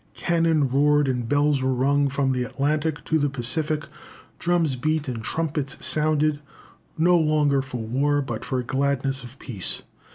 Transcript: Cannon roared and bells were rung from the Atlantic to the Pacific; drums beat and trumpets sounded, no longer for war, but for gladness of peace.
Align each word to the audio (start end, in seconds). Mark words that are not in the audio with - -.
Cannon 0.15 0.67
roared 0.67 1.07
and 1.07 1.29
bells 1.29 1.61
were 1.61 1.75
rung 1.75 2.09
from 2.09 2.31
the 2.31 2.41
Atlantic 2.43 3.05
to 3.05 3.19
the 3.19 3.29
Pacific; 3.29 3.85
drums 4.39 4.75
beat 4.75 5.07
and 5.07 5.23
trumpets 5.23 5.85
sounded, 5.85 6.39
no 6.97 7.15
longer 7.15 7.61
for 7.61 7.81
war, 7.83 8.19
but 8.19 8.43
for 8.43 8.63
gladness 8.63 9.23
of 9.23 9.37
peace. 9.37 9.83